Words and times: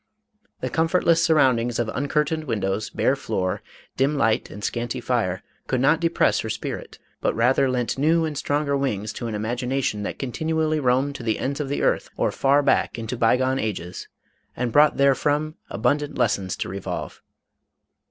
The 0.61 0.69
comfortless 0.71 1.23
sur 1.23 1.35
roundings 1.35 1.77
of 1.77 1.87
uncurtained 1.89 2.45
windows, 2.45 2.89
bare 2.89 3.15
floor, 3.15 3.61
dim 3.97 4.15
light 4.15 4.49
and 4.49 4.63
scanty 4.63 4.99
fire, 4.99 5.43
could 5.67 5.79
not 5.79 5.99
depress 5.99 6.39
her 6.39 6.49
spirit, 6.49 6.97
but 7.21 7.35
rather 7.35 7.69
lent 7.69 7.99
new 7.99 8.25
and 8.25 8.35
stronger 8.35 8.75
wings 8.75 9.13
to 9.13 9.27
an 9.27 9.35
imagination 9.35 10.01
MADAME 10.01 10.05
ROLAND. 10.05 10.35
493 10.81 10.81
that 10.81 10.81
continually 10.81 10.95
roamed 10.95 11.15
to 11.17 11.23
the 11.23 11.37
ends 11.37 11.59
of 11.59 11.69
the 11.69 11.83
earth 11.83 12.09
or 12.17 12.31
far 12.31 12.63
back 12.63 12.97
into 12.97 13.15
by 13.15 13.37
gone 13.37 13.59
ages, 13.59 14.07
and 14.57 14.71
brought 14.71 14.97
therefrom 14.97 15.53
abun 15.69 15.99
dant 15.99 16.17
lessons 16.17 16.55
to 16.55 16.67
revolve. 16.67 17.21